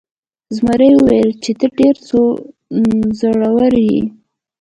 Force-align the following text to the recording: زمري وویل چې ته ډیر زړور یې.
زمري 0.55 0.89
وویل 0.95 1.29
چې 1.43 1.51
ته 1.59 1.65
ډیر 1.77 1.95
زړور 3.19 3.73
یې. 3.87 3.99